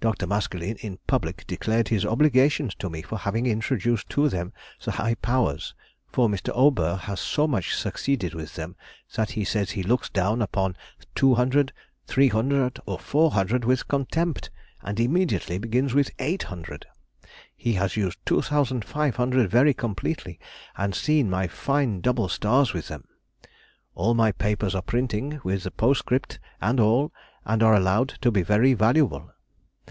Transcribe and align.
Dr. 0.00 0.28
Maskelyne 0.28 0.76
in 0.76 1.00
public 1.08 1.44
declared 1.48 1.88
his 1.88 2.06
obligations 2.06 2.72
to 2.76 2.88
me 2.88 3.02
for 3.02 3.18
having 3.18 3.46
introduced 3.46 4.08
to 4.10 4.28
them 4.28 4.52
the 4.84 4.92
high 4.92 5.16
powers, 5.16 5.74
for 6.06 6.28
Mr. 6.28 6.50
Aubert 6.56 6.98
has 7.06 7.18
so 7.18 7.48
much 7.48 7.74
succeeded 7.74 8.32
with 8.32 8.54
them 8.54 8.76
that 9.16 9.32
he 9.32 9.42
says 9.42 9.72
he 9.72 9.82
looks 9.82 10.08
down 10.08 10.40
upon 10.40 10.76
200, 11.16 11.72
300, 12.06 12.78
or 12.86 13.00
400 13.00 13.64
with 13.64 13.88
contempt, 13.88 14.50
and 14.82 15.00
immediately 15.00 15.58
begins 15.58 15.94
with 15.94 16.12
800. 16.20 16.86
He 17.56 17.72
has 17.72 17.96
used 17.96 18.24
2500 18.24 19.50
very 19.50 19.74
completely, 19.74 20.38
and 20.76 20.94
seen 20.94 21.28
my 21.28 21.48
fine 21.48 22.00
double 22.02 22.28
stars 22.28 22.72
with 22.72 22.86
them. 22.86 23.02
All 23.96 24.14
my 24.14 24.30
papers 24.30 24.76
are 24.76 24.82
printing, 24.82 25.40
with 25.42 25.64
the 25.64 25.72
postscript 25.72 26.38
and 26.60 26.78
all, 26.78 27.12
and 27.44 27.64
are 27.64 27.74
allowed 27.74 28.10
to 28.20 28.30
be 28.30 28.42
very 28.42 28.74
valuable. 28.74 29.32